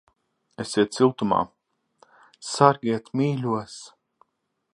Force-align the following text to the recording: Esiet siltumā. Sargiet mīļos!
Esiet 0.63 0.97
siltumā. 0.99 1.41
Sargiet 2.53 3.13
mīļos! 3.23 3.79